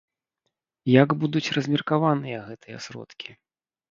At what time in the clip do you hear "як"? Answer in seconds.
1.03-1.09